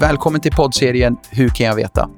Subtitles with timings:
[0.00, 2.08] Välkommen till poddserien Hur kan jag veta?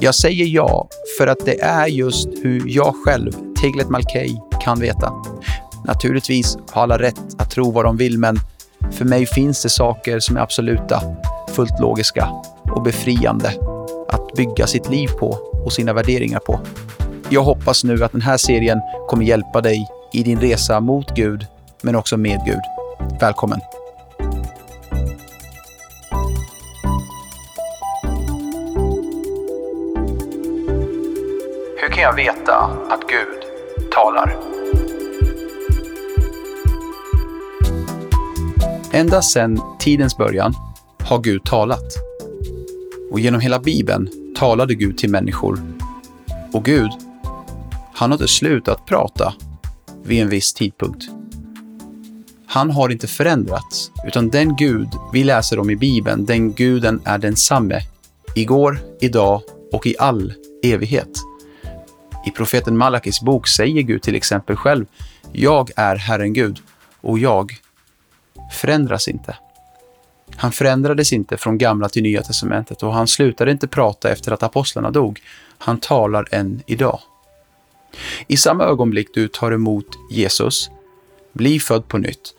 [0.00, 0.88] Jag säger ja
[1.18, 3.32] för att det är just hur jag själv,
[3.62, 5.12] Teglet Malkey, kan veta.
[5.84, 8.36] Naturligtvis har alla rätt att tro vad de vill, men
[8.92, 11.02] för mig finns det saker som är absoluta,
[11.54, 12.28] fullt logiska
[12.62, 13.52] och befriande
[14.08, 16.60] att bygga sitt liv på och sina värderingar på.
[17.28, 21.46] Jag hoppas nu att den här serien kommer hjälpa dig i din resa mot Gud,
[21.82, 22.62] men också med Gud.
[23.20, 23.60] Välkommen!
[31.98, 32.56] Kan jag veta
[32.88, 33.42] att Gud
[33.90, 34.36] talar?
[38.92, 40.54] Ända sedan tidens början
[41.02, 41.84] har Gud talat.
[43.10, 45.60] Och genom hela Bibeln talade Gud till människor.
[46.52, 46.90] Och Gud,
[47.94, 49.34] han har inte slutat prata
[50.02, 51.04] vid en viss tidpunkt.
[52.46, 57.18] Han har inte förändrats, utan den Gud vi läser om i Bibeln, den guden är
[57.18, 57.80] densamme.
[58.34, 61.27] Igår, idag och i all evighet.
[62.28, 64.86] I profeten Malakis bok säger Gud till exempel själv,
[65.32, 66.60] jag är Herren Gud
[67.00, 67.52] och jag
[68.52, 69.36] förändras inte.
[70.36, 74.42] Han förändrades inte från gamla till nya testamentet och han slutade inte prata efter att
[74.42, 75.20] apostlarna dog.
[75.58, 77.00] Han talar än idag.
[78.26, 80.70] I samma ögonblick du tar emot Jesus,
[81.32, 82.34] blir född på nytt,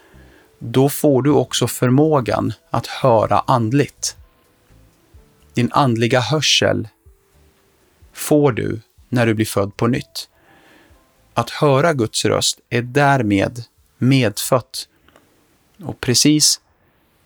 [0.59, 4.17] då får du också förmågan att höra andligt.
[5.53, 6.87] Din andliga hörsel
[8.13, 10.29] får du när du blir född på nytt.
[11.33, 13.63] Att höra Guds röst är därmed
[13.97, 14.87] medfött.
[15.83, 16.59] Och precis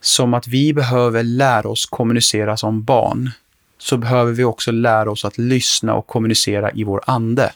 [0.01, 3.31] som att vi behöver lära oss kommunicera som barn,
[3.77, 7.53] så behöver vi också lära oss att lyssna och kommunicera i vår ande.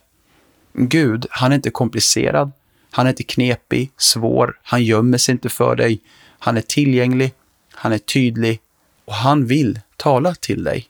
[0.74, 2.52] Gud, han är inte komplicerad,
[2.92, 6.02] han är inte knepig, svår, han gömmer sig inte för dig.
[6.40, 7.34] Han är tillgänglig,
[7.72, 8.60] han är tydlig
[9.06, 10.88] och han vill tala till dig.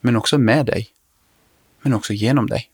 [0.00, 0.88] Men också med dig.
[1.82, 2.70] Men också genom dig.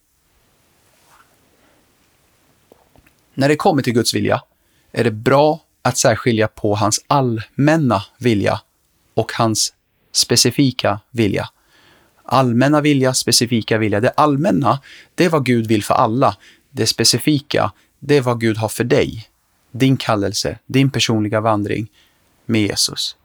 [3.33, 4.43] När det kommer till Guds vilja
[4.91, 8.61] är det bra att särskilja på hans allmänna vilja
[9.13, 9.73] och hans
[10.11, 11.49] specifika vilja.
[12.23, 13.99] Allmänna vilja, specifika vilja.
[13.99, 14.79] Det allmänna,
[15.15, 16.37] det är vad Gud vill för alla.
[16.71, 19.29] Det specifika, det är vad Gud har för dig.
[19.71, 21.87] Din kallelse, din personliga vandring
[22.45, 23.15] med Jesus.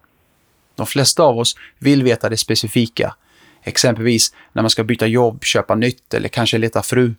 [0.75, 3.14] De flesta av oss vill veta det specifika.
[3.62, 7.14] Exempelvis när man ska byta jobb, köpa nytt eller kanske leta fru.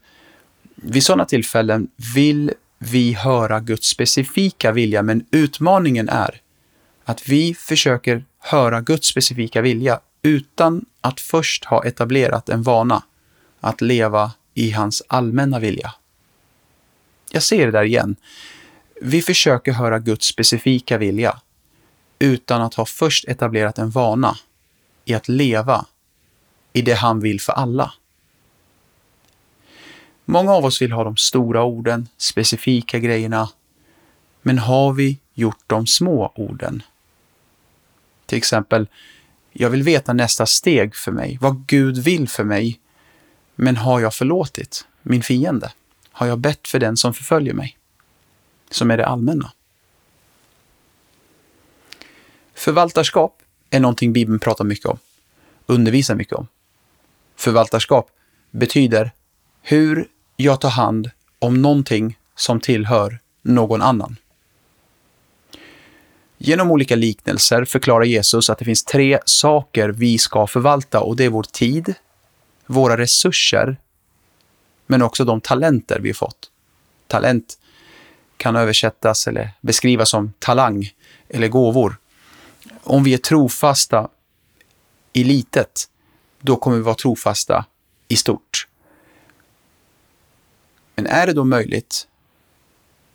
[0.76, 6.42] Vid sådana tillfällen vill vi höra Guds specifika vilja, men utmaningen är
[7.06, 13.04] att vi försöker höra Guds specifika vilja utan att först ha etablerat en vana
[13.60, 15.94] att leva i hans allmänna vilja.
[17.32, 18.16] Jag ser det där igen.
[19.02, 21.40] Vi försöker höra Guds specifika vilja
[22.20, 24.38] utan att ha först etablerat en vana
[25.06, 25.86] i att leva
[26.74, 27.94] i det han vill för alla.
[30.26, 33.50] Många av oss vill ha de stora orden, specifika grejerna,
[34.42, 36.84] men har vi gjort de små orden?
[38.26, 38.88] Till exempel,
[39.52, 42.80] jag vill veta nästa steg för mig, vad Gud vill för mig,
[43.56, 45.72] men har jag förlåtit min fiende?
[46.12, 47.78] Har jag bett för den som förföljer mig?
[48.72, 49.52] Som är det allmänna.
[52.54, 54.98] Förvaltarskap är någonting Bibeln pratar mycket om,
[55.66, 56.48] undervisar mycket om.
[57.44, 58.10] Förvaltarskap
[58.52, 59.12] betyder
[59.62, 64.16] hur jag tar hand om någonting som tillhör någon annan.
[66.38, 71.26] Genom olika liknelser förklarar Jesus att det finns tre saker vi ska förvalta och det
[71.26, 71.94] är vår tid,
[72.66, 73.78] våra resurser,
[74.88, 76.52] men också de talenter vi fått.
[77.08, 77.60] Talent
[78.38, 80.90] kan översättas eller beskrivas som talang
[81.30, 81.96] eller gåvor.
[82.84, 84.10] Om vi är trofasta
[85.14, 85.90] i litet,
[86.44, 87.66] då kommer vi vara trofasta
[88.08, 88.68] i stort.
[90.96, 92.08] Men är det då möjligt,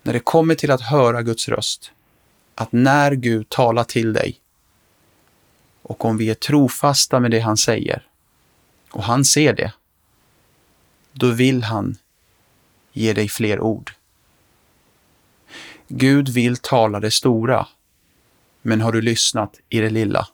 [0.03, 1.91] när det kommer till att höra Guds röst,
[2.55, 4.39] att när Gud talar till dig
[5.81, 8.07] och om vi är trofasta med det han säger
[8.91, 9.73] och han ser det,
[11.11, 11.97] då vill han
[12.91, 13.93] ge dig fler ord.
[15.87, 17.67] Gud vill tala det stora,
[18.61, 20.27] men har du lyssnat i det lilla?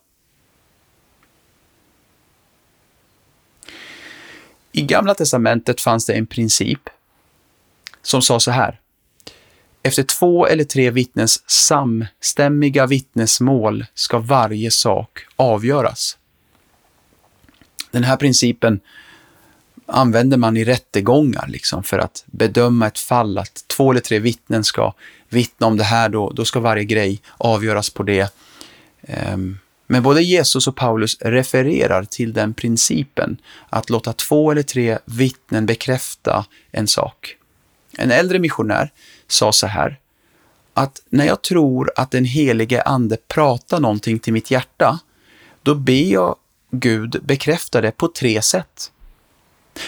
[4.78, 6.80] I Gamla testamentet fanns det en princip
[8.02, 8.80] som sa så här.
[9.84, 16.18] Efter två eller tre vittnens samstämmiga vittnesmål ska varje sak avgöras.
[17.92, 18.80] Den här principen
[19.86, 24.64] använder man i rättegångar liksom för att bedöma ett fall, att två eller tre vittnen
[24.64, 24.94] ska
[25.30, 28.34] vittna om det här, då, då ska varje grej avgöras på det.
[29.34, 33.38] Um, men både Jesus och Paulus refererar till den principen
[33.70, 37.38] att låta två eller tre vittnen bekräfta en sak.
[37.98, 38.92] En äldre missionär
[39.28, 40.00] sa så här,
[40.74, 45.00] att när jag tror att den helige ande pratar någonting till mitt hjärta,
[45.64, 46.36] då ber jag
[46.72, 48.92] Gud bekräfta det på tre sätt.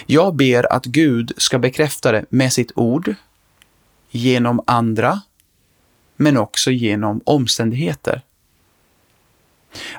[0.06, 3.16] Jag ber att Gud ska bekräfta det med sitt ord,
[4.10, 5.22] genom andra,
[6.16, 8.22] men också genom omständigheter.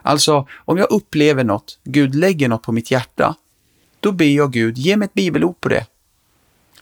[0.03, 3.35] Alltså, om jag upplever något, Gud lägger något på mitt hjärta,
[4.01, 5.87] då ber jag Gud, ge mig ett bibelord på det.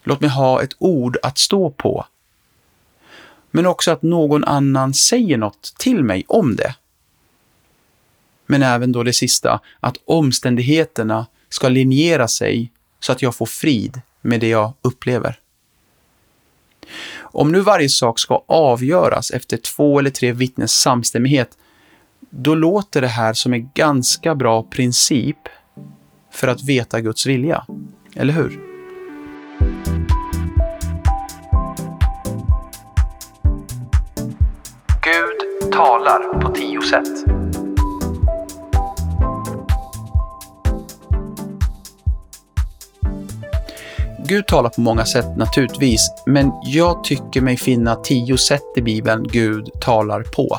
[0.03, 2.07] Låt mig ha ett ord att stå på.
[3.51, 6.75] Men också att någon annan säger något till mig om det.
[8.47, 14.01] Men även då det sista, att omständigheterna ska linjera sig så att jag får frid
[14.21, 15.41] med det jag upplever.
[17.19, 21.59] Om nu varje sak ska avgöras efter två eller tre vittnens samstämmighet,
[22.31, 25.39] då låter det här som en ganska bra princip
[26.33, 27.67] för att veta Guds vilja.
[28.15, 28.61] Eller hur?
[35.03, 37.37] Gud talar på tio sätt.
[44.29, 49.27] Gud talar på många sätt naturligtvis, men jag tycker mig finna tio sätt i Bibeln
[49.29, 50.59] Gud talar på.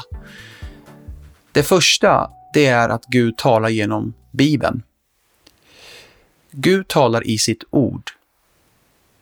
[1.57, 4.83] Det första, det är att Gud talar genom Bibeln.
[6.51, 8.12] Gud talar i sitt ord.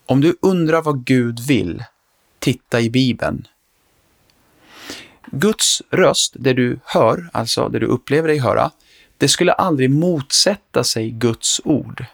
[0.06, 1.84] Om du undrar vad Gud vill,
[2.40, 3.48] titta i Bibeln.
[5.26, 8.72] Guds röst, det du hör, alltså det du upplever dig höra,
[9.18, 12.06] det skulle aldrig motsätta sig Guds ord.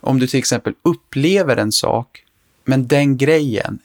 [0.00, 2.24] Om du till exempel upplever en sak,
[2.64, 3.78] men den grejen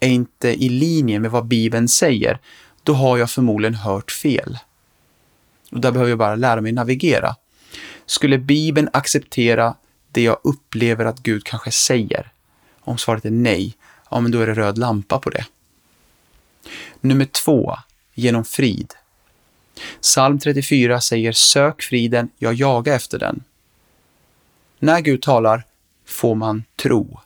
[0.00, 2.38] är inte i linje med vad Bibeln säger,
[2.82, 4.58] då har jag förmodligen hört fel.
[5.70, 7.36] Och där behöver jag bara lära mig navigera.
[8.06, 9.74] Skulle Bibeln acceptera
[10.10, 12.32] det jag upplever att Gud kanske säger?
[12.80, 13.76] Om svaret är nej,
[14.10, 15.46] ja men då är det röd lampa på det.
[17.00, 17.76] Nummer två,
[18.14, 18.94] genom frid.
[20.00, 23.44] Psalm 34 säger sök friden, jag jagar efter den.
[24.78, 25.64] När Gud talar
[26.06, 27.20] får man tro,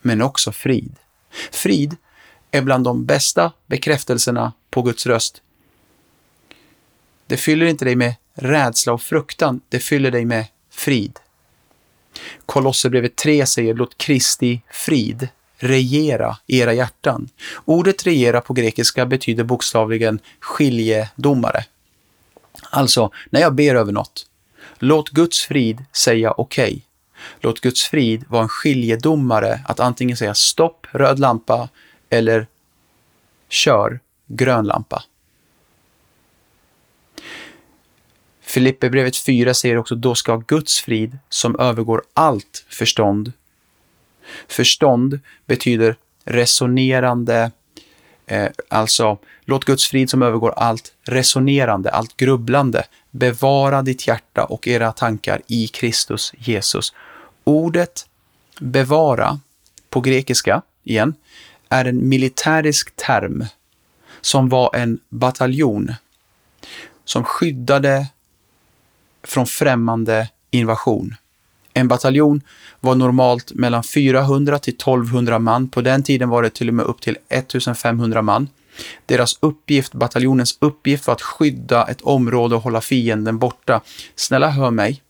[0.00, 0.96] men också frid.
[1.50, 1.96] Frid
[2.50, 5.42] är bland de bästa bekräftelserna på Guds röst.
[7.26, 11.18] Det fyller inte dig med rädsla och fruktan, det fyller dig med frid.
[12.46, 17.28] Kolosserbrevet 3 säger låt Kristi frid regera i era hjärtan.
[17.64, 21.64] Ordet regera på grekiska betyder bokstavligen skiljedomare.
[22.70, 24.26] Alltså, när jag ber över något,
[24.78, 26.64] låt Guds frid säga okej.
[26.64, 26.80] Okay.
[27.40, 31.68] Låt Guds frid vara en skiljedomare att antingen säga stopp, röd lampa,
[32.10, 32.46] eller
[33.48, 35.02] kör, grön lampa.
[38.40, 43.32] Filipperbrevet 4 säger också då ska Guds frid som övergår allt förstånd.
[44.48, 47.50] Förstånd betyder resonerande,
[48.26, 54.68] eh, alltså låt Guds frid som övergår allt resonerande, allt grubblande, bevara ditt hjärta och
[54.68, 56.92] era tankar i Kristus Jesus.
[57.44, 58.06] Ordet
[58.60, 59.40] bevara
[59.90, 61.14] på grekiska, igen,
[61.68, 63.44] är en militärisk term
[64.20, 65.94] som var en bataljon
[67.04, 68.06] som skyddade
[69.22, 71.14] från främmande invasion.
[71.74, 72.40] En bataljon
[72.80, 75.68] var normalt mellan 400 till 1200 man.
[75.68, 78.48] På den tiden var det till och med upp till 1500 man.
[79.06, 83.80] Deras uppgift, bataljonens uppgift var att skydda ett område och hålla fienden borta.
[84.16, 85.02] Snälla hör mig.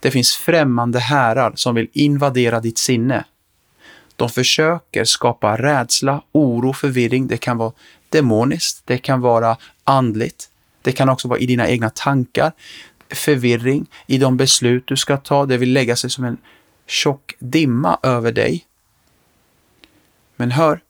[0.00, 3.24] Det finns främmande härar som vill invadera ditt sinne.
[4.16, 7.26] De försöker skapa rädsla, oro, förvirring.
[7.26, 7.72] Det kan vara
[8.08, 10.50] demoniskt, det kan vara andligt,
[10.82, 12.52] det kan också vara i dina egna tankar.
[13.10, 15.46] Förvirring i de beslut du ska ta.
[15.46, 16.38] Det vill lägga sig som en
[16.86, 18.66] tjock dimma över dig.
[20.36, 20.80] Men hör,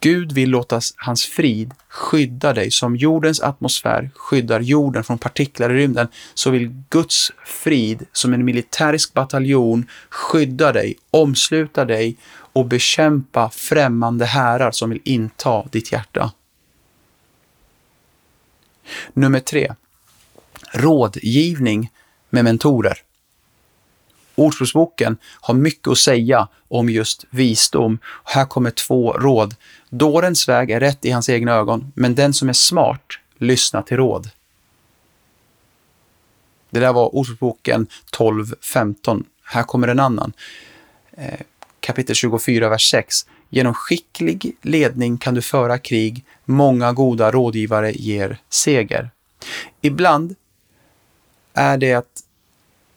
[0.00, 5.74] Gud vill låta hans frid skydda dig som jordens atmosfär skyddar jorden från partiklar i
[5.74, 13.50] rymden, så vill Guds frid som en militärisk bataljon skydda dig, omsluta dig och bekämpa
[13.50, 16.32] främmande härar som vill inta ditt hjärta.
[19.12, 19.74] Nummer tre.
[20.72, 21.90] Rådgivning
[22.30, 22.98] med mentorer.
[24.34, 27.98] Ordspråksboken har mycket att säga om just visdom.
[28.24, 29.54] Här kommer två råd.
[29.90, 33.96] Dårens väg är rätt i hans egna ögon, men den som är smart lyssnar till
[33.96, 34.30] råd.
[36.70, 39.24] Det där var Ordspråksboken 12.15.
[39.44, 40.32] Här kommer en annan.
[41.16, 41.40] Eh,
[41.80, 43.16] kapitel 24, vers 6.
[43.50, 46.24] Genom skicklig ledning kan du föra krig.
[46.44, 49.10] Många goda rådgivare ger seger.
[49.80, 50.34] Ibland
[51.54, 52.22] är det att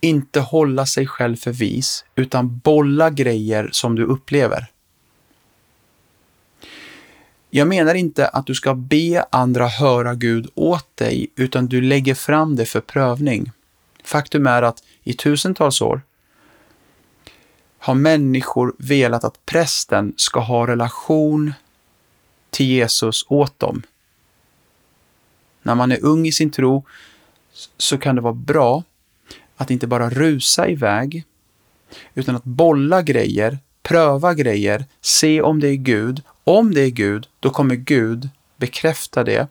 [0.02, 4.68] inte hålla sig själv för vis, utan bolla grejer som du upplever.
[7.50, 12.16] Jag menar inte att du ska be andra höra Gud åt dig, utan du lägger
[12.16, 13.52] fram det för prövning.
[14.04, 16.02] Faktum är att i tusentals år
[17.80, 21.54] har människor velat att prästen ska ha relation
[22.50, 23.82] till Jesus åt dem.
[25.62, 26.86] När man är ung i sin tro
[27.78, 28.84] så kan det vara bra
[29.56, 31.24] att inte bara rusa iväg,
[32.14, 36.22] utan att bolla grejer, pröva grejer, se om det är Gud.
[36.44, 39.48] Om det är Gud, då kommer Gud bekräfta det.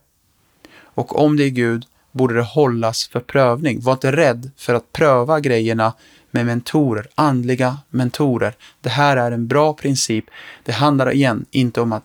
[0.76, 3.80] Och om det är Gud borde det hållas för prövning.
[3.80, 5.92] Var inte rädd för att pröva grejerna
[6.30, 8.54] med mentorer, andliga mentorer.
[8.80, 10.24] Det här är en bra princip.
[10.62, 12.04] Det handlar igen inte om att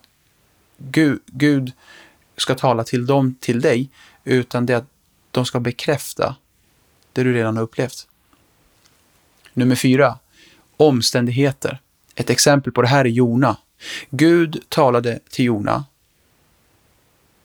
[0.78, 1.72] Gud, Gud
[2.38, 3.90] ska tala till dem, till dig,
[4.24, 4.90] utan det är att
[5.32, 6.36] de ska bekräfta
[7.14, 8.08] det du redan har upplevt.
[9.54, 10.20] Nummer fyra,
[10.78, 11.80] omständigheter.
[12.16, 13.58] Ett exempel på det här är Jona.
[14.10, 15.86] Gud talade till Jona.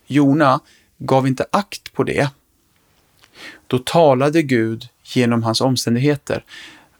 [0.06, 0.60] Jona
[0.98, 2.28] gav inte akt på det.
[3.66, 6.44] Då talade Gud genom hans omständigheter.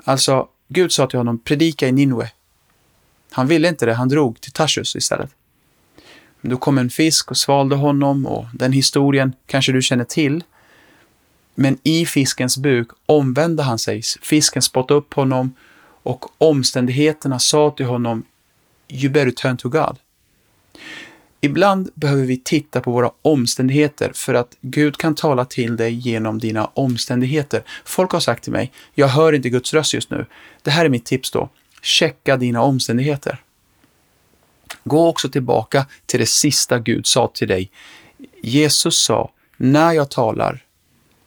[0.05, 2.31] Alltså, Gud sa till honom, predika i Ninwe.
[3.31, 5.31] Han ville inte det, han drog till Tarsus istället.
[6.41, 10.45] Då kom en fisk och svalde honom och den historien kanske du känner till.
[11.55, 14.03] Men i fiskens buk omvände han sig.
[14.23, 15.55] Fisken spottade upp honom
[16.03, 18.25] och omständigheterna sa till honom
[18.89, 19.99] You better turn to God.
[21.41, 26.39] Ibland behöver vi titta på våra omständigheter för att Gud kan tala till dig genom
[26.39, 27.63] dina omständigheter.
[27.85, 30.27] Folk har sagt till mig, jag hör inte Guds röst just nu.
[30.63, 31.49] Det här är mitt tips då.
[31.83, 33.43] Checka dina omständigheter.
[34.85, 37.71] Gå också tillbaka till det sista Gud sa till dig.
[38.43, 40.65] Jesus sa, när jag talar,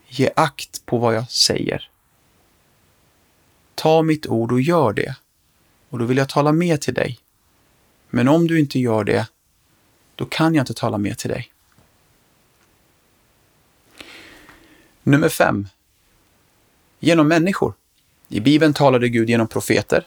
[0.08, 1.90] ge akt på vad jag säger.
[3.74, 5.16] Ta mitt ord och gör det.
[5.88, 7.18] Och då vill jag tala mer till dig.
[8.10, 9.28] Men om du inte gör det,
[10.14, 11.52] då kan jag inte tala mer till dig.
[15.02, 15.68] Nummer fem.
[17.00, 17.74] Genom människor.
[18.28, 20.06] I Bibeln talade Gud genom profeter,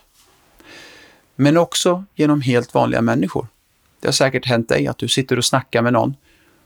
[1.35, 3.47] men också genom helt vanliga människor.
[3.99, 6.15] Det har säkert hänt dig att du sitter och snackar med någon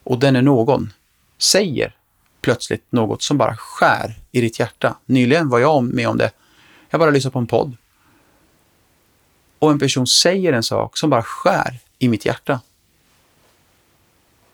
[0.04, 0.94] och den är någon
[1.38, 1.96] säger
[2.46, 4.98] plötsligt något som bara skär i ditt hjärta.
[5.06, 6.32] Nyligen var jag med om det.
[6.90, 7.78] Jag bara lyssnade på en podd.
[9.60, 12.62] Och en person säger en sak som bara skär i mitt hjärta.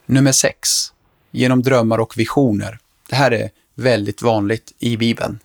[0.05, 0.69] Nummer sex.
[1.31, 2.79] Genom drömmar och visioner.
[3.09, 5.39] Det här är väldigt vanligt i Bibeln.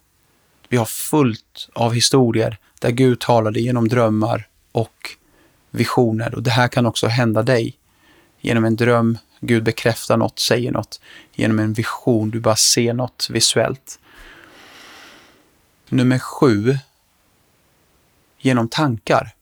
[0.68, 5.10] Vi har fullt av historier där Gud talade genom drömmar och
[5.70, 6.34] visioner.
[6.34, 7.76] Och det här kan också hända dig.
[8.40, 11.00] Genom en dröm, Gud bekräftar något, säger något.
[11.34, 13.98] Genom en vision, du bara ser något visuellt.
[15.88, 16.78] Nummer sju.
[18.38, 19.34] Genom tankar.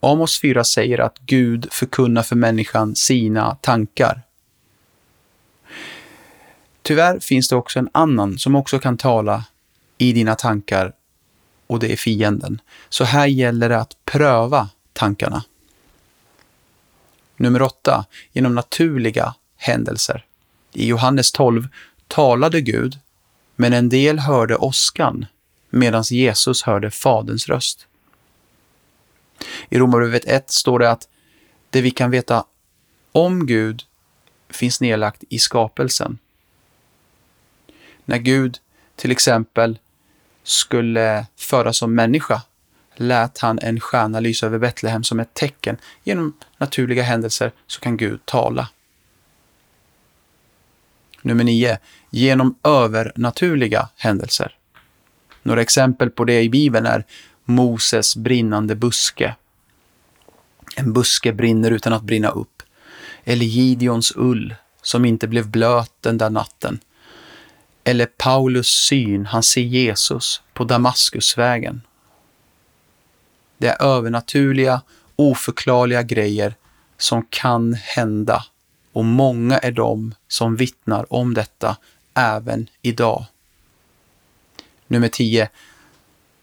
[0.00, 4.22] Amos 4 säger att Gud förkunnar för människan sina tankar.
[6.82, 9.44] Tyvärr finns det också en annan som också kan tala
[9.98, 10.92] i dina tankar
[11.66, 12.60] och det är fienden.
[12.88, 15.44] Så här gäller det att pröva tankarna.
[17.36, 20.24] Nummer 8, genom naturliga händelser.
[20.72, 21.68] I Johannes 12
[22.08, 22.98] talade Gud,
[23.56, 25.26] men en del hörde åskan
[25.70, 27.86] medan Jesus hörde Faderns röst.
[29.68, 31.08] I Romarbrevet 1 står det att
[31.70, 32.44] det vi kan veta
[33.12, 33.82] om Gud
[34.48, 36.18] finns nedlagt i skapelsen.
[38.04, 38.58] När Gud
[38.96, 39.78] till exempel
[40.42, 42.42] skulle föras som människa
[42.96, 45.76] lät han en stjärna lysa över Betlehem som ett tecken.
[46.04, 48.68] Genom naturliga händelser så kan Gud tala.
[51.22, 51.78] Nummer 9.
[52.10, 54.56] Genom övernaturliga händelser.
[55.42, 57.04] Några exempel på det i Bibeln är
[57.44, 59.34] Moses brinnande buske.
[60.76, 62.62] En buske brinner utan att brinna upp.
[63.24, 66.80] Eller Gideons ull som inte blev blöt den där natten.
[67.84, 71.82] Eller Paulus syn, han ser Jesus på Damaskusvägen.
[73.64, 74.82] Det är övernaturliga,
[75.16, 76.54] oförklarliga grejer
[76.98, 78.44] som kan hända
[78.92, 81.76] och många är de som vittnar om detta
[82.14, 83.24] även idag.
[84.86, 85.48] Nummer 10.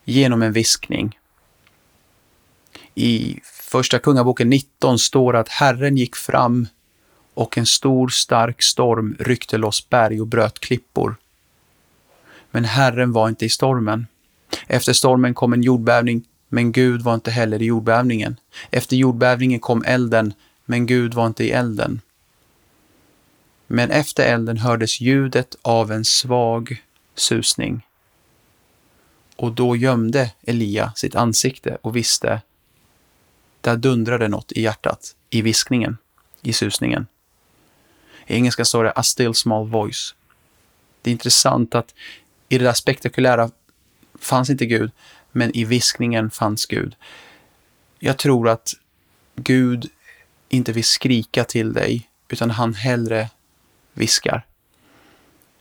[0.03, 1.19] Genom en viskning.
[2.95, 6.67] I Första Kungaboken 19 står att Herren gick fram
[7.33, 11.15] och en stor stark storm ryckte loss berg och bröt klippor.
[12.51, 14.07] Men Herren var inte i stormen.
[14.67, 16.23] Efter stormen kom en jordbävning,
[16.53, 18.39] men Gud var inte heller i jordbävningen.
[18.71, 20.33] Efter jordbävningen kom elden,
[20.65, 22.01] men Gud var inte i elden.
[23.67, 26.83] Men efter elden hördes ljudet av en svag
[27.15, 27.85] susning.
[29.35, 32.41] Och då gömde Elia sitt ansikte och visste,
[33.61, 35.97] där dundrade något i hjärtat, i viskningen,
[36.41, 37.07] i susningen.
[38.27, 40.15] I engelska står det a still small voice.
[41.01, 41.93] Det är intressant att
[42.49, 43.51] i det där spektakulära
[44.19, 44.91] fanns inte Gud,
[45.31, 46.95] men i viskningen fanns Gud.
[47.99, 48.73] Jag tror att
[49.35, 49.89] Gud
[50.49, 53.29] inte vill skrika till dig, utan han hellre
[53.93, 54.45] viskar.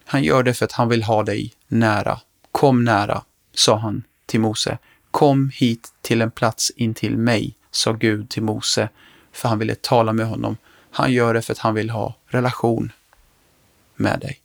[0.04, 2.20] Han gör det för att han vill ha dig nära.
[2.52, 3.22] Kom nära,
[3.54, 4.78] sa han till Mose.
[5.10, 8.88] Kom hit till en plats intill mig, sa Gud till Mose,
[9.32, 10.56] för han ville tala med honom.
[10.90, 12.92] Han gör det för att han vill ha relation
[13.94, 14.40] med dig.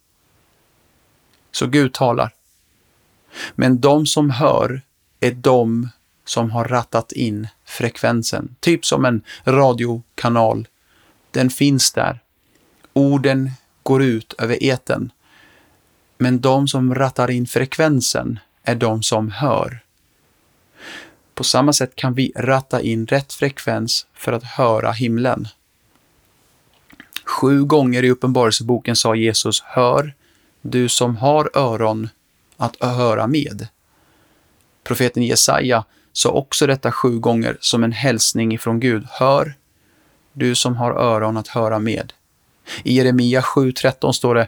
[1.51, 2.33] Så Gud talar.
[3.55, 4.81] Men de som hör
[5.25, 5.89] är de
[6.25, 8.55] som har rattat in frekvensen.
[8.59, 10.67] Typ som en radiokanal.
[11.31, 12.19] Den finns där.
[12.93, 13.51] Orden
[13.83, 15.11] går ut över eten.
[16.17, 19.79] Men de som rattar in frekvensen är de som hör.
[21.33, 25.47] På samma sätt kan vi ratta in rätt frekvens för att höra himlen.
[27.25, 30.13] Sju gånger i Uppenbarelseboken sa Jesus Hör,
[30.61, 32.09] du som har öron
[32.57, 33.67] att höra med.
[34.85, 39.07] Profeten Jesaja sa också detta sju gånger som en hälsning ifrån Gud.
[39.09, 39.53] Hör,
[40.33, 42.13] du som har öron att höra med.
[42.83, 44.47] I Jeremia 7.13 står det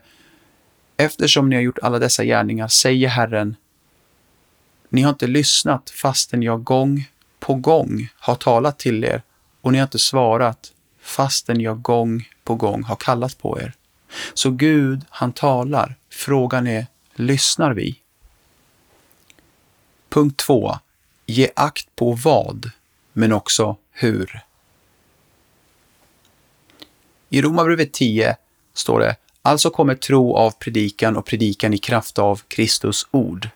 [0.98, 3.56] Eftersom ni har gjort alla dessa gärningar, säger Herren,
[4.90, 9.22] ni har inte lyssnat fastän jag gång på gång har talat till er
[9.62, 13.74] och ni har inte svarat fastän jag gång på gång har kallat på er.
[14.34, 15.96] Så Gud, han talar.
[16.12, 18.02] Frågan är, lyssnar vi?
[20.10, 20.78] Punkt 2.
[21.26, 22.72] Ge akt på vad,
[23.14, 24.42] men också hur.
[27.30, 28.36] I Romarbrevet 10
[28.74, 33.50] står det Alltså kommer tro av predikan och predikan i kraft av Kristus ord.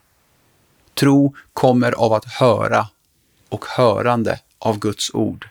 [0.93, 2.87] Tro kommer av att höra
[3.49, 5.49] och hörande av Guds ord.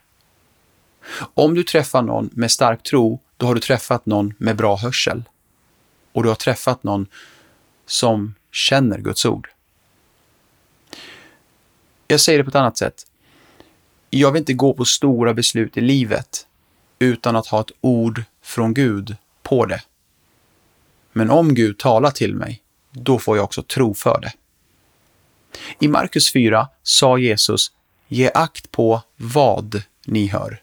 [1.34, 5.22] Om du träffar någon med stark tro, då har du träffat någon med bra hörsel.
[6.12, 7.06] Och du har träffat någon
[7.86, 9.48] som känner Guds ord.
[12.10, 13.06] Jag säger det på ett annat sätt.
[14.10, 16.46] Jag vill inte gå på stora beslut i livet
[16.98, 19.82] utan att ha ett ord från Gud på det.
[21.12, 24.32] Men om Gud talar till mig, då får jag också tro för det.
[25.78, 27.72] I Markus 4 sa Jesus,
[28.08, 30.62] ge akt på vad ni hör.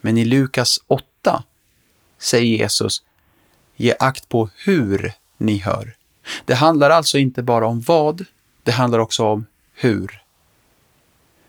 [0.00, 1.42] Men i Lukas 8
[2.18, 3.02] säger Jesus,
[3.76, 5.96] ge akt på hur ni hör.
[6.44, 8.24] Det handlar alltså inte bara om vad,
[8.62, 10.27] det handlar också om hur.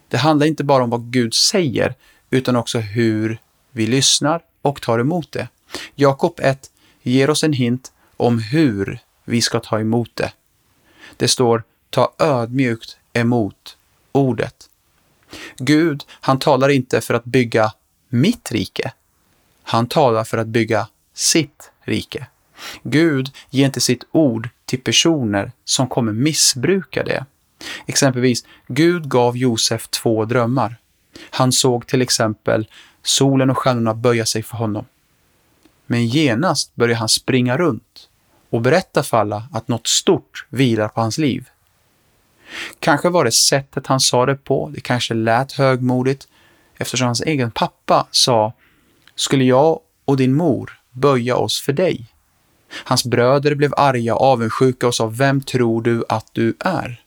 [0.10, 1.96] Det handlar inte bara om vad Gud säger,
[2.30, 3.40] utan också hur
[3.72, 5.48] vi lyssnar och tar emot det.
[5.96, 10.34] Jakob 1 ger oss en hint om hur vi ska ta emot det.
[11.18, 13.78] Det står ta ödmjukt emot
[14.12, 14.70] ordet.
[15.58, 17.74] Gud, han talar inte för att bygga
[18.10, 18.92] mitt rike.
[19.64, 22.28] Han talar för att bygga sitt rike.
[22.84, 27.26] Gud ger inte sitt ord till personer som kommer missbruka det.
[27.86, 30.76] Exempelvis, Gud gav Josef två drömmar.
[31.30, 32.68] Han såg till exempel
[33.04, 34.86] solen och stjärnorna böja sig för honom.
[35.88, 38.10] Men genast började han springa runt
[38.50, 41.50] och berätta för alla att något stort vilar på hans liv.
[42.80, 46.28] Kanske var det sättet han sa det på, det kanske lät högmodigt,
[46.78, 48.54] eftersom hans egen pappa sa
[49.16, 52.06] ”Skulle jag och din mor böja oss för dig?”
[52.84, 57.02] Hans bröder blev arga, avundsjuka och sa ”Vem tror du att du är?”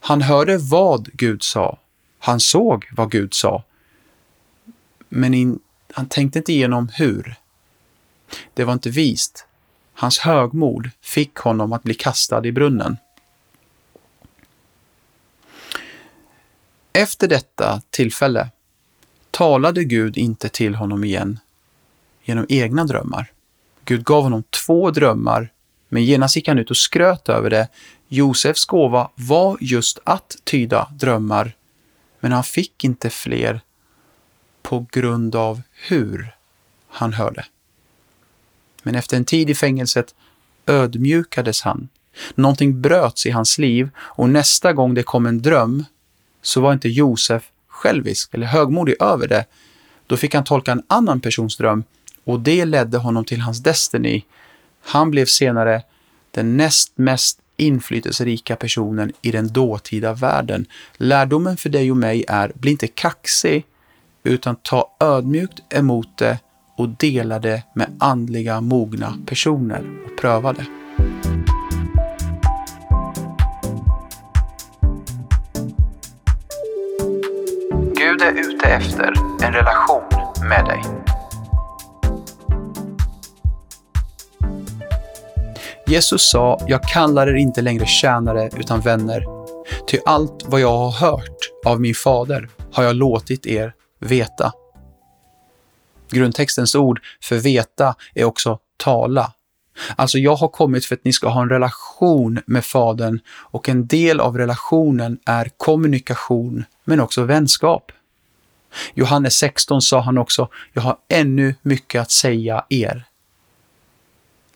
[0.00, 1.78] Han hörde vad Gud sa.
[2.18, 3.64] Han såg vad Gud sa.
[5.08, 5.58] Men in,
[5.92, 7.34] han tänkte inte igenom hur.
[8.54, 9.46] Det var inte vist.
[9.94, 12.96] Hans högmod fick honom att bli kastad i brunnen.
[16.92, 18.48] Efter detta tillfälle
[19.30, 21.38] talade Gud inte till honom igen
[22.24, 23.32] genom egna drömmar.
[23.84, 25.52] Gud gav honom två drömmar,
[25.88, 27.68] men genast gick han ut och skröt över det.
[28.08, 31.52] Josefs gåva var just att tyda drömmar,
[32.20, 33.60] men han fick inte fler
[34.62, 36.34] på grund av hur
[36.88, 37.44] han hörde.
[38.82, 40.14] Men efter en tid i fängelset
[40.66, 41.88] ödmjukades han.
[42.34, 45.84] Någonting bröts i hans liv och nästa gång det kom en dröm
[46.42, 49.44] så var inte Josef självisk eller högmodig över det.
[50.06, 51.84] Då fick han tolka en annan persons dröm
[52.24, 54.22] och det ledde honom till hans Destiny.
[54.80, 55.82] Han blev senare
[56.30, 60.66] den näst mest inflytelserika personen i den dåtida världen.
[60.96, 63.64] Lärdomen för dig och mig är, bli inte kaxig,
[64.24, 66.38] utan ta ödmjukt emot det
[66.76, 70.66] och dela det med andliga mogna personer och pröva det.
[77.94, 80.02] Gud är ute efter en relation
[80.48, 80.82] med dig.
[85.88, 89.24] Jesus sa, jag kallar er inte längre tjänare utan vänner.
[89.86, 94.52] Ty allt vad jag har hört av min fader har jag låtit er veta.
[96.10, 99.32] Grundtextens ord för veta är också tala.
[99.96, 103.86] Alltså, jag har kommit för att ni ska ha en relation med Fadern och en
[103.86, 107.92] del av relationen är kommunikation, men också vänskap.
[108.94, 113.07] Johannes 16 sa han också, jag har ännu mycket att säga er.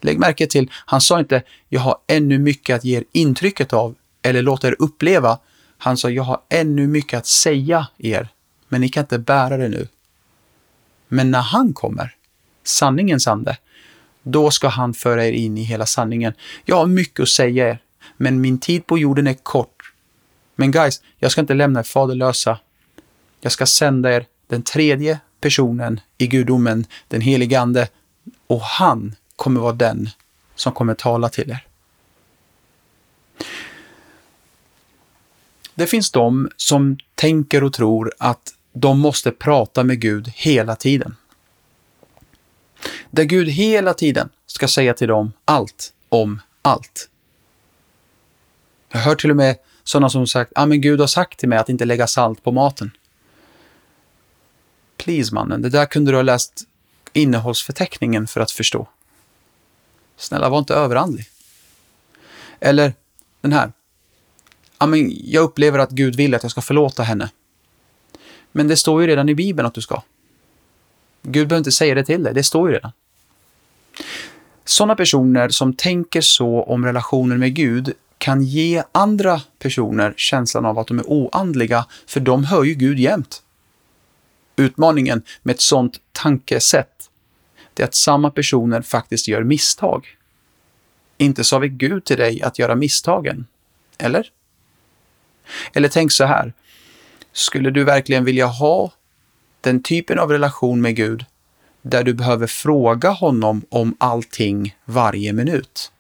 [0.05, 3.95] Lägg märke till, han sa inte, jag har ännu mycket att ge er intrycket av
[4.23, 5.39] eller låta er uppleva.
[5.79, 8.29] Han sa, jag har ännu mycket att säga er,
[8.69, 9.89] men ni kan inte bära det nu.
[11.09, 12.15] Men när han kommer,
[12.65, 13.57] sanningens ande,
[14.23, 16.33] då ska han föra er in i hela sanningen.
[16.65, 17.79] Jag har mycket att säga er,
[18.17, 19.93] men min tid på jorden är kort.
[20.57, 22.59] Men guys, jag ska inte lämna er faderlösa.
[23.41, 27.89] Jag ska sända er den tredje personen i gudomen, den helige Ande,
[28.47, 30.09] och han kommer vara den
[30.55, 31.67] som kommer tala till er.
[35.75, 41.17] Det finns de som tänker och tror att de måste prata med Gud hela tiden.
[43.11, 47.09] Där Gud hela tiden ska säga till dem allt om allt.
[48.89, 51.49] Jag hör till och med sådana som sagt, ja ah, men Gud har sagt till
[51.49, 52.91] mig att inte lägga salt på maten.
[54.97, 56.63] Please mannen, det där kunde du ha läst
[57.13, 58.89] innehållsförteckningen för att förstå.
[60.17, 61.27] Snälla, var inte överandlig.
[62.61, 62.93] Eller
[63.41, 63.73] den här.
[65.09, 67.31] Jag upplever att Gud vill att jag ska förlåta henne.
[68.53, 70.03] Men det står ju redan i Bibeln att du ska.
[71.23, 72.93] Gud behöver inte säga det till dig, det står ju redan.
[74.65, 80.79] Sådana personer som tänker så om relationer med Gud kan ge andra personer känslan av
[80.79, 83.43] att de är oandliga, för de hör ju Gud jämt.
[84.57, 87.11] Utmaningen med ett sådant tankesätt
[87.81, 90.17] är att samma personer faktiskt gör misstag.
[91.19, 93.47] Inte sa vi Gud till dig att göra misstagen,
[93.99, 94.31] eller?
[95.73, 96.53] Eller tänk så här,
[97.33, 98.93] skulle du verkligen vilja ha
[99.61, 101.25] den typen av relation med Gud
[101.83, 105.93] där du behöver fråga honom om allting varje minut?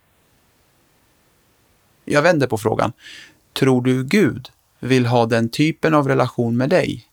[2.04, 2.92] Jag vänder på frågan.
[3.52, 4.48] Tror du Gud
[4.80, 7.06] vill ha den typen av relation med dig?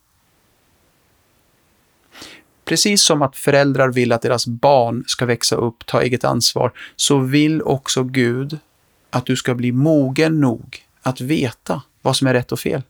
[2.69, 7.19] Precis som att föräldrar vill att deras barn ska växa upp, ta eget ansvar, så
[7.19, 8.59] vill också Gud
[9.09, 12.81] att du ska bli mogen nog att veta vad som är rätt och fel.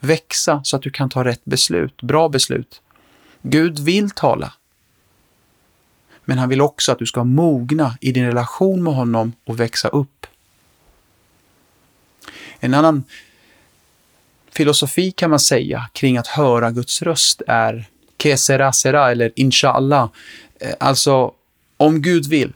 [0.00, 2.82] Växa så att du kan ta rätt beslut, bra beslut.
[3.42, 4.52] Gud vill tala.
[6.24, 9.88] Men han vill också att du ska mogna i din relation med honom och växa
[9.88, 10.26] upp.
[12.60, 13.04] En annan
[14.50, 17.88] filosofi kan man säga kring att höra Guds röst är
[18.22, 20.10] que sera sera eller inshallah.
[20.60, 21.32] Eh, alltså,
[21.76, 22.52] om Gud vill.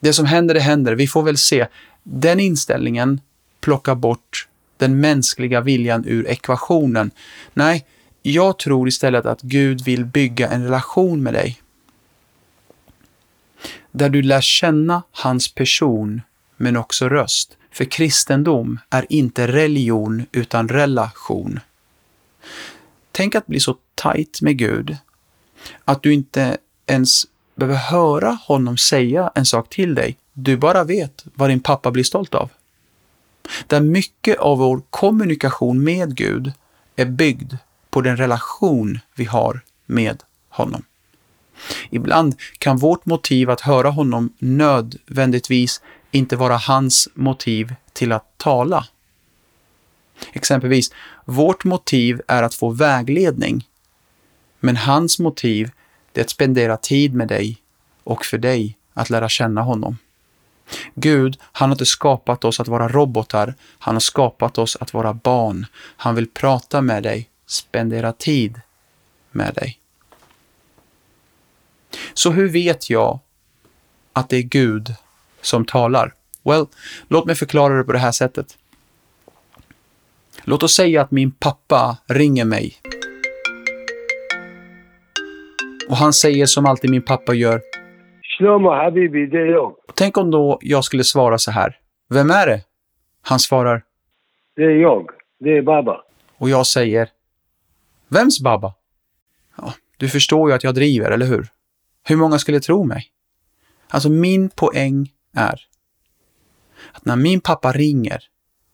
[0.00, 0.94] Det som händer, det händer.
[0.94, 1.66] Vi får väl se.
[2.02, 3.20] Den inställningen
[3.60, 7.10] plockar bort den mänskliga viljan ur ekvationen.
[7.54, 7.86] Nej,
[8.22, 11.62] jag tror istället att Gud vill bygga en relation med dig.
[13.92, 16.22] Där du lär känna hans person,
[16.56, 17.56] men också röst.
[17.72, 21.60] För kristendom är inte religion, utan relation.
[23.18, 24.96] Tänk att bli så tajt med Gud
[25.84, 30.16] att du inte ens behöver höra honom säga en sak till dig.
[30.32, 32.50] Du bara vet vad din pappa blir stolt av.
[33.66, 36.52] Där mycket av vår kommunikation med Gud
[36.96, 37.54] är byggd
[37.90, 40.82] på den relation vi har med honom.
[41.90, 48.86] Ibland kan vårt motiv att höra honom nödvändigtvis inte vara hans motiv till att tala.
[50.32, 50.92] Exempelvis,
[51.24, 53.68] vårt motiv är att få vägledning,
[54.60, 55.70] men hans motiv
[56.14, 57.56] är att spendera tid med dig
[58.04, 59.98] och för dig att lära känna honom.
[60.94, 65.14] Gud, han har inte skapat oss att vara robotar, han har skapat oss att vara
[65.14, 65.66] barn.
[65.96, 68.60] Han vill prata med dig, spendera tid
[69.30, 69.78] med dig.
[72.14, 73.18] Så hur vet jag
[74.12, 74.94] att det är Gud
[75.40, 76.14] som talar?
[76.42, 76.66] Well,
[77.08, 78.58] låt mig förklara det på det här sättet.
[80.44, 82.74] Låt oss säga att min pappa ringer mig.
[85.88, 87.60] Och han säger som alltid min pappa gör.
[88.38, 89.74] Shlomo Habibi, det är jag.
[89.94, 91.76] Tänk om då jag skulle svara så här.
[92.08, 92.62] Vem är det?
[93.22, 93.82] Han svarar.
[94.56, 95.10] Det är jag.
[95.40, 96.04] Det är Baba.
[96.36, 97.08] Och jag säger.
[98.08, 98.74] Vems Baba?
[99.56, 101.48] Ja, du förstår ju att jag driver, eller hur?
[102.04, 103.06] Hur många skulle tro mig?
[103.88, 105.60] Alltså min poäng är
[106.92, 108.22] att när min pappa ringer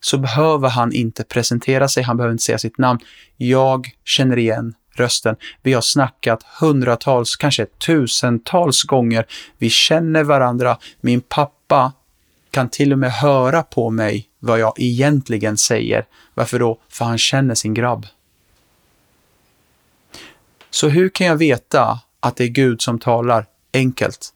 [0.04, 3.00] så behöver han inte presentera sig, han behöver inte säga sitt namn.
[3.36, 5.36] Jag känner igen rösten.
[5.62, 9.26] Vi har snackat hundratals, kanske tusentals gånger.
[9.58, 10.78] Vi känner varandra.
[11.00, 11.92] Min pappa
[12.50, 16.06] kan till och med höra på mig vad jag egentligen säger.
[16.34, 16.80] Varför då?
[16.88, 18.06] För han känner sin grabb.
[20.70, 23.46] Så hur kan jag veta att det är Gud som talar?
[23.72, 24.32] Enkelt.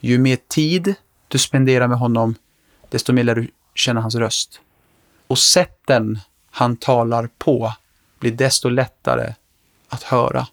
[0.00, 0.94] Ju mer tid
[1.28, 2.34] du spenderar med honom,
[2.88, 4.60] desto mer lär du känna hans röst.
[5.26, 6.18] Och sätten
[6.50, 7.72] han talar på
[8.20, 9.34] blir desto lättare
[9.88, 10.46] att höra.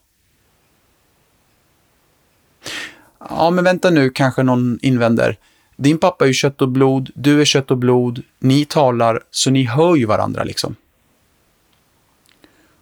[3.30, 5.38] Ja, men vänta nu, kanske någon invänder.
[5.76, 9.50] Din pappa är ju kött och blod, du är kött och blod, ni talar, så
[9.50, 10.76] ni hör ju varandra liksom.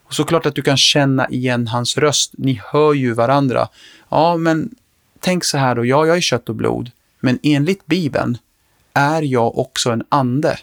[0.04, 3.68] Och såklart att du kan känna igen hans röst, ni hör ju varandra.
[4.10, 4.76] Ja, men
[5.20, 8.38] tänk så här då, ja, jag är kött och blod, men enligt Bibeln
[8.94, 10.60] är jag också en ande.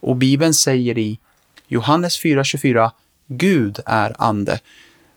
[0.00, 1.18] Och Bibeln säger i
[1.66, 2.90] Johannes 4.24
[3.26, 4.60] Gud är ande.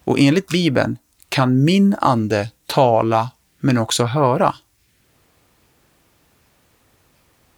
[0.03, 0.97] Och enligt Bibeln
[1.29, 4.55] kan min ande tala men också höra.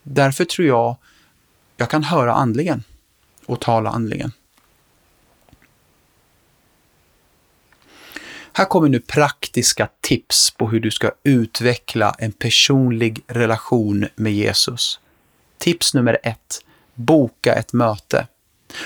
[0.03, 0.95] Därför tror jag
[1.77, 2.83] jag kan höra andligen
[3.45, 4.31] och tala andligen.
[8.53, 14.99] Här kommer nu praktiska tips på hur du ska utveckla en personlig relation med Jesus.
[15.57, 16.61] Tips nummer ett.
[16.95, 18.27] Boka ett möte.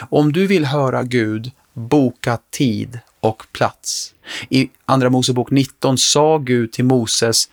[0.09, 4.13] Om du vill höra Gud, boka tid och plats.
[4.49, 7.49] I Andra Mosebok 19 sa Gud till Moses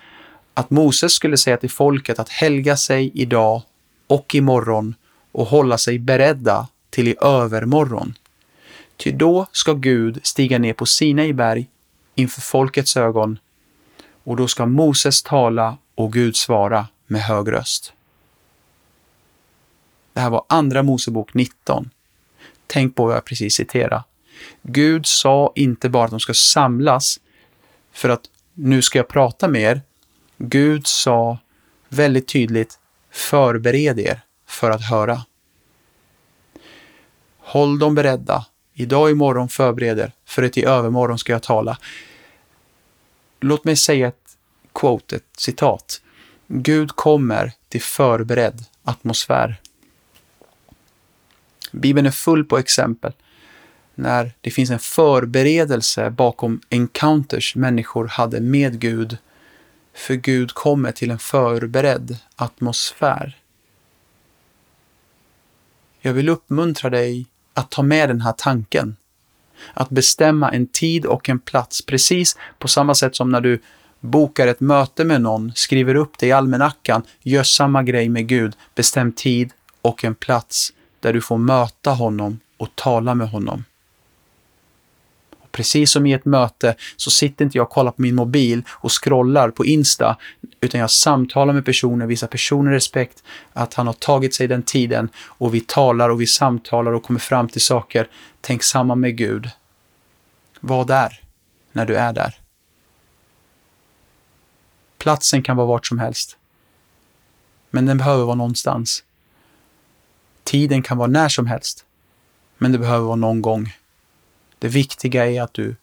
[0.55, 3.63] att Moses skulle säga till folket att helga sig idag
[4.07, 4.95] och imorgon
[5.33, 8.15] och hålla sig beredda till i övermorgon.
[8.97, 11.67] Ty då ska Gud stiga ner på Sinai berg
[12.15, 13.39] inför folkets ögon
[14.25, 17.93] och då ska Moses tala och Gud svara med hög röst.
[20.17, 21.91] Det här var Andra Mosebok 19.
[22.67, 24.05] Tänk på vad jag precis citerade.
[24.63, 27.21] Gud sa inte bara att de ska samlas
[27.93, 28.21] för att
[28.55, 29.81] nu ska jag prata med er.
[30.39, 31.39] Gud sa
[31.89, 32.79] väldigt tydligt,
[33.11, 35.23] förbered er för att höra.
[37.39, 38.47] Håll dem beredda.
[38.75, 41.79] Idag, imorgon förbereder, för att i övermorgon ska jag tala.
[43.41, 44.37] Låt mig säga ett
[44.73, 46.01] quote, ett citat.
[46.47, 49.61] Gud kommer till förberedd atmosfär.
[51.73, 53.13] Bibeln är full på exempel
[53.97, 59.19] när det finns en förberedelse bakom encounters människor hade med Gud.
[59.95, 63.37] För Gud kommer till en förberedd atmosfär.
[66.01, 68.97] Jag vill uppmuntra dig att ta med den här tanken.
[69.75, 73.63] Att bestämma en tid och en plats, precis på samma sätt som när du
[74.01, 78.57] bokar ett möte med någon, skriver upp det i almanackan, gör samma grej med Gud.
[78.75, 79.53] Bestäm tid
[79.83, 80.73] och en plats
[81.07, 83.65] där du får möta honom och tala med honom.
[85.41, 88.63] Och precis som i ett möte så sitter inte jag och kollar på min mobil
[88.69, 90.17] och scrollar på Insta,
[90.61, 95.09] utan jag samtalar med personer, visar personen respekt, att han har tagit sig den tiden
[95.19, 98.09] och vi talar och vi samtalar och kommer fram till saker.
[98.41, 99.51] Tänk samma med Gud.
[100.61, 101.21] Var där
[101.73, 102.35] när du är där.
[104.99, 106.37] Platsen kan vara vart som helst.
[107.71, 109.03] Men den behöver vara någonstans.
[110.47, 111.85] Tiden kan vara när som helst,
[112.59, 113.75] men det behöver vara någon gång.
[114.59, 115.77] Det viktiga är att du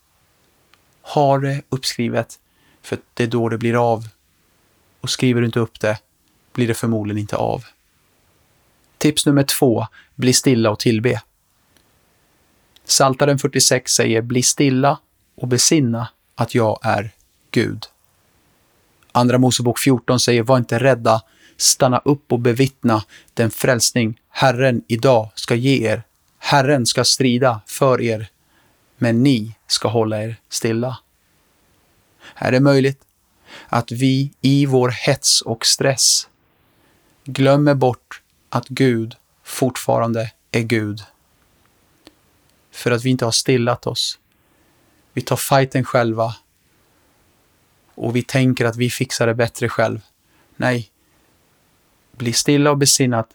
[1.01, 2.39] har det uppskrivet,
[2.81, 4.07] för det är då det blir av.
[5.01, 5.99] Och skriver du inte upp det,
[6.53, 7.65] blir det förmodligen inte av.
[8.97, 11.21] Tips nummer två, bli stilla och tillbe.
[12.85, 14.99] Saltaren 46 säger bli stilla
[15.35, 17.11] och besinna att jag är
[17.51, 17.85] Gud.
[19.11, 21.21] Andra Mosebok 14 säger var inte rädda,
[21.57, 26.03] stanna upp och bevittna den frälsning Herren idag ska ge er.
[26.37, 28.29] Herren ska strida för er,
[28.97, 30.97] men ni ska hålla er stilla.
[32.35, 33.01] Är det möjligt
[33.67, 36.27] att vi i vår hets och stress
[37.23, 41.01] glömmer bort att Gud fortfarande är Gud?
[42.71, 44.19] För att vi inte har stillat oss.
[45.13, 46.35] Vi tar fighten själva
[47.95, 49.99] och vi tänker att vi fixar det bättre själv.
[50.55, 50.91] Nej,
[52.11, 53.31] bli stilla och besinna att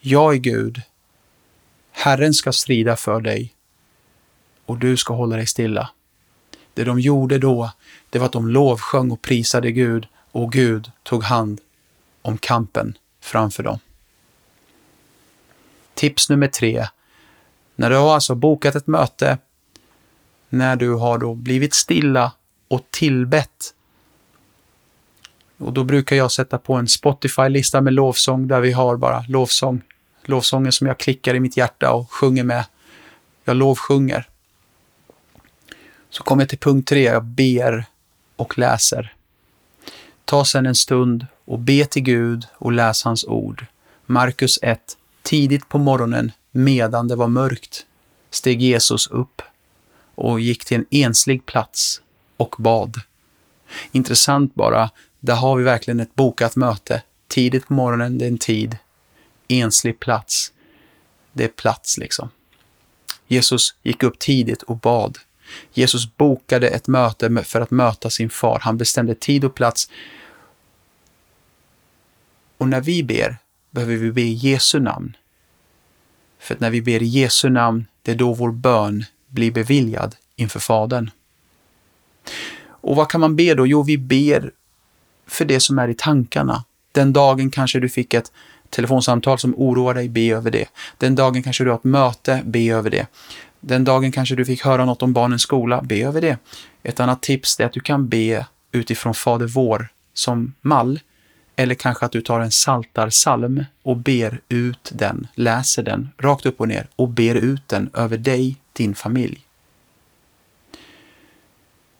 [0.00, 0.82] jag är Gud.
[1.90, 3.54] Herren ska strida för dig
[4.66, 5.90] och du ska hålla dig stilla.
[6.74, 7.70] Det de gjorde då,
[8.10, 11.60] det var att de lovsjöng och prisade Gud och Gud tog hand
[12.22, 13.78] om kampen framför dem.
[15.94, 16.86] Tips nummer tre.
[17.76, 19.38] När du har alltså bokat ett möte,
[20.48, 22.32] när du har då blivit stilla
[22.68, 23.74] och tillbett
[25.58, 29.82] Och då brukar jag sätta på en Spotify-lista med lovsång där vi har bara lovsång.
[30.30, 32.64] Lovsången som jag klickar i mitt hjärta och sjunger med.
[33.44, 34.28] Jag lovsjunger.
[36.10, 37.84] Så kommer jag till punkt tre, jag ber
[38.36, 39.14] och läser.
[40.24, 43.66] Ta sedan en stund och be till Gud och läs hans ord.
[44.06, 44.96] Markus 1.
[45.22, 47.86] Tidigt på morgonen, medan det var mörkt,
[48.30, 49.42] steg Jesus upp
[50.14, 52.02] och gick till en enslig plats
[52.36, 53.00] och bad.
[53.92, 54.90] Intressant bara,
[55.20, 57.02] där har vi verkligen ett bokat möte.
[57.28, 58.76] Tidigt på morgonen, det är en tid.
[59.50, 60.52] Enslig plats,
[61.32, 62.30] det är plats liksom.
[63.26, 65.18] Jesus gick upp tidigt och bad.
[65.72, 68.58] Jesus bokade ett möte för att möta sin far.
[68.62, 69.90] Han bestämde tid och plats.
[72.58, 73.36] Och när vi ber
[73.70, 75.16] behöver vi be i Jesu namn.
[76.38, 80.16] För att när vi ber i Jesu namn, det är då vår bön blir beviljad
[80.36, 81.10] inför Fadern.
[82.62, 83.66] Och vad kan man be då?
[83.66, 84.52] Jo, vi ber
[85.26, 86.64] för det som är i tankarna.
[86.92, 88.32] Den dagen kanske du fick ett
[88.70, 90.68] telefonsamtal som oroar dig, be över det.
[90.98, 93.06] Den dagen kanske du har ett möte, be över det.
[93.60, 96.38] Den dagen kanske du fick höra något om barnens skola, be över det.
[96.82, 101.00] Ett annat tips är att du kan be utifrån Fader vår som mall.
[101.56, 106.60] Eller kanske att du tar en saltarsalm och ber ut den, läser den rakt upp
[106.60, 109.46] och ner och ber ut den över dig, din familj.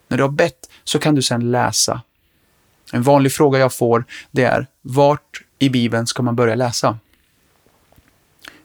[0.09, 2.03] När du har bett så kan du sedan läsa.
[2.93, 6.99] En vanlig fråga jag får det är vart i Bibeln ska man börja läsa?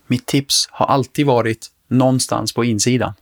[0.07, 3.13] Mitt tips har alltid varit någonstans på insidan.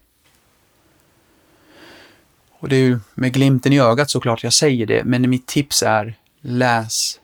[2.51, 5.83] Och det är ju med glimten i ögat såklart jag säger det, men mitt tips
[5.83, 7.19] är läs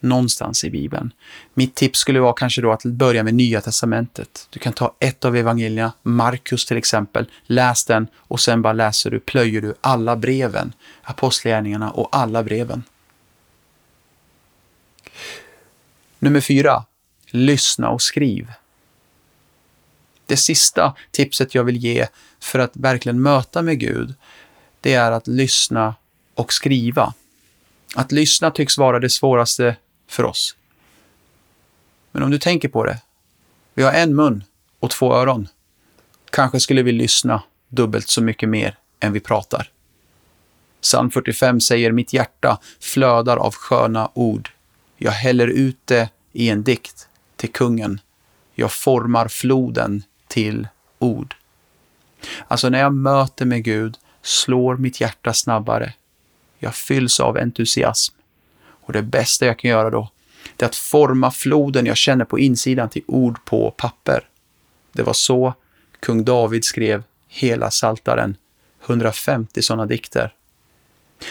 [0.00, 1.12] någonstans i Bibeln.
[1.54, 4.46] Mitt tips skulle vara kanske då att börja med Nya Testamentet.
[4.50, 9.10] Du kan ta ett av evangelierna, Markus till exempel, läs den och sen bara läser
[9.10, 12.82] du, plöjer du alla breven, apostlagärningarna och alla breven.
[16.18, 16.84] Nummer fyra,
[17.26, 18.52] lyssna och skriv.
[20.26, 22.06] Det sista tipset jag vill ge
[22.40, 24.14] för att verkligen möta med Gud,
[24.80, 25.94] det är att lyssna
[26.34, 27.14] och skriva.
[27.94, 29.76] Att lyssna tycks vara det svåraste
[30.08, 30.56] för oss.
[32.12, 32.98] Men om du tänker på det,
[33.74, 34.44] vi har en mun
[34.80, 35.48] och två öron.
[36.30, 39.70] Kanske skulle vi lyssna dubbelt så mycket mer än vi pratar.
[40.80, 44.50] Psalm 45 säger mitt hjärta flödar av sköna ord.
[45.00, 48.00] Jag häller ut det i en dikt till kungen.
[48.54, 51.34] Jag formar floden till ord.
[52.48, 55.92] Alltså när jag möter med Gud slår mitt hjärta snabbare.
[56.58, 58.14] Jag fylls av entusiasm.
[58.64, 60.10] Och det bästa jag kan göra då,
[60.56, 64.28] det är att forma floden jag känner på insidan till ord på papper.
[64.92, 65.54] Det var så
[66.00, 68.36] kung David skrev hela saltaren,
[68.86, 70.34] 150 sådana dikter.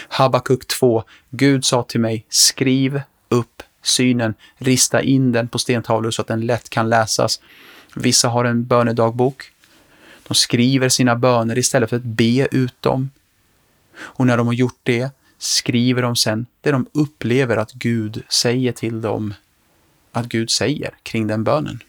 [0.08, 1.04] Habakuk 2.
[1.30, 6.46] Gud sa till mig, skriv upp synen, rista in den på stentavlor så att den
[6.46, 7.42] lätt kan läsas.
[7.96, 9.52] Vissa har en bönedagbok.
[10.28, 13.10] De skriver sina böner istället för att be ut dem.
[13.98, 18.72] Och när de har gjort det skriver de sen det de upplever att Gud säger
[18.72, 19.34] till dem
[20.12, 21.84] att Gud säger kring den bönen.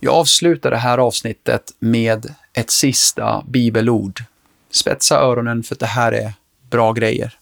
[0.00, 4.24] Jag avslutar det här avsnittet med ett sista bibelord.
[4.70, 6.32] Spetsa öronen för att det här är
[6.70, 7.38] bra grejer.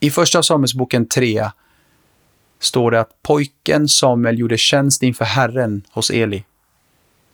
[0.00, 1.50] I Första Samuelsboken 3
[2.60, 6.44] står det att pojken Samuel gjorde tjänst inför Herren hos Eli.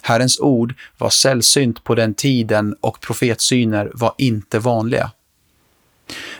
[0.02, 5.10] Herrens ord var sällsynt på den tiden och profetsyner var inte vanliga.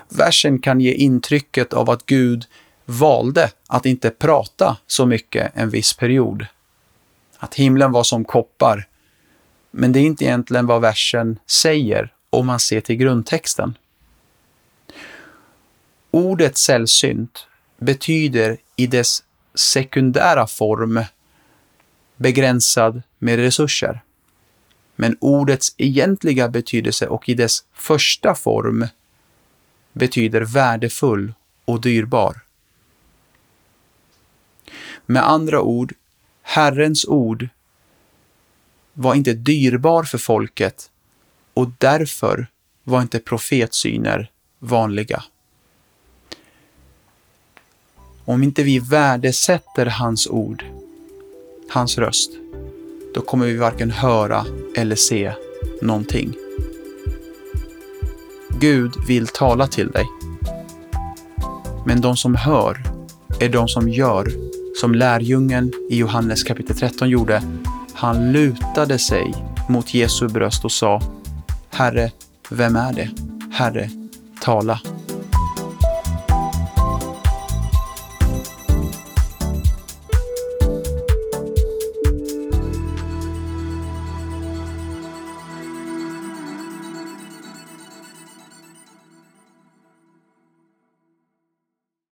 [0.09, 2.45] Versen kan ge intrycket av att Gud
[2.85, 6.47] valde att inte prata så mycket en viss period.
[7.39, 8.89] Att himlen var som koppar.
[9.71, 13.75] Men det är inte egentligen vad versen säger om man ser till grundtexten.
[16.15, 17.47] Ordet sällsynt
[17.79, 21.05] betyder i dess sekundära form
[22.17, 24.01] begränsad med resurser.
[24.97, 28.87] Men ordets egentliga betydelse och i dess första form
[29.93, 31.35] betyder värdefull
[31.65, 32.41] och dyrbar.
[35.07, 35.95] Med andra ord,
[36.43, 37.49] Herrens ord
[38.93, 40.91] var inte dyrbar för folket
[41.55, 42.47] och därför
[42.85, 45.25] var inte profetsyner vanliga.
[48.27, 50.65] Om inte vi värdesätter hans ord,
[51.71, 52.31] hans röst,
[53.15, 54.47] då kommer vi varken höra
[54.77, 55.33] eller se
[55.83, 56.35] någonting.
[58.61, 60.05] Gud vill tala till dig.
[61.87, 62.83] Men de som hör
[63.41, 64.33] är de som gör
[64.81, 67.43] som lärjungen i Johannes kapitel 13 gjorde.
[67.95, 69.35] Han lutade sig
[69.69, 71.03] mot Jesu bröst och sa
[71.71, 72.11] Herre,
[72.51, 73.11] vem är det?
[73.53, 73.91] Herre,
[74.41, 74.81] tala.